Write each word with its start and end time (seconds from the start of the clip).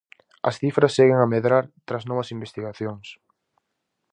As 0.49 0.55
cifras 0.61 0.95
seguen 0.97 1.19
a 1.21 1.31
medrar 1.33 1.65
tras 1.87 2.03
novas 2.09 2.31
investigacións: 2.35 3.07